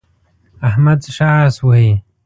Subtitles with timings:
[0.69, 1.91] احمد ښه اس وهي.